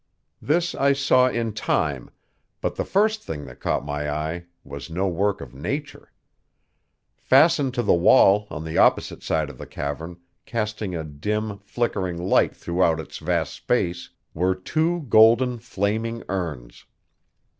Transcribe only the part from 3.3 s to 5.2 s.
that caught my eye was no